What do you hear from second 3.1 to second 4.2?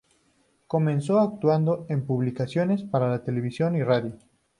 televisión y radio.